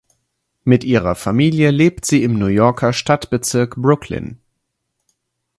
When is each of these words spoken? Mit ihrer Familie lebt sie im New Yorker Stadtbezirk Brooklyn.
Mit 0.63 0.83
ihrer 0.83 1.13
Familie 1.13 1.69
lebt 1.69 2.05
sie 2.05 2.23
im 2.23 2.33
New 2.39 2.47
Yorker 2.47 2.91
Stadtbezirk 2.91 3.75
Brooklyn. 3.75 4.39